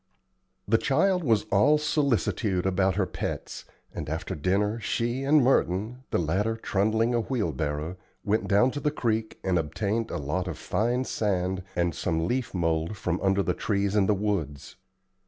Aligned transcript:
The 0.67 0.79
child 0.79 1.23
was 1.23 1.43
all 1.51 1.77
solicitude 1.77 2.65
about 2.65 2.95
her 2.95 3.05
pets, 3.05 3.65
and 3.93 4.09
after 4.09 4.33
dinner 4.33 4.79
she 4.79 5.21
and 5.23 5.43
Merton, 5.43 6.01
the 6.09 6.17
latter 6.17 6.57
trundling 6.57 7.13
a 7.13 7.19
wheelbarrow, 7.21 7.97
went 8.23 8.47
down 8.47 8.71
to 8.71 8.79
the 8.79 8.89
creek 8.89 9.37
and 9.43 9.59
obtained 9.59 10.09
a 10.09 10.17
lot 10.17 10.47
of 10.47 10.57
fine 10.57 11.03
sand 11.03 11.61
and 11.75 11.93
some 11.93 12.25
leaf 12.27 12.51
mould 12.51 12.97
from 12.97 13.21
under 13.21 13.43
the 13.43 13.53
trees 13.53 13.95
in 13.95 14.07
the 14.07 14.15
woods. 14.15 14.75